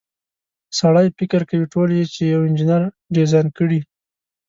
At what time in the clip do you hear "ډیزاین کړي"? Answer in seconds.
3.15-3.79